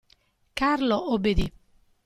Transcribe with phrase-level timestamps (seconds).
[0.55, 1.45] Carlo obbedì.